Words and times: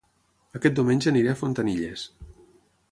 Aquest 0.59 0.79
diumenge 0.79 1.11
aniré 1.11 1.31
a 1.33 1.37
Fontanilles 1.43 2.09